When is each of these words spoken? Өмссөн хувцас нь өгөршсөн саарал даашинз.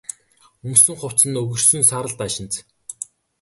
Өмссөн 0.67 0.95
хувцас 0.99 1.23
нь 1.27 1.39
өгөршсөн 1.41 1.81
саарал 1.89 2.15
даашинз. 2.17 2.53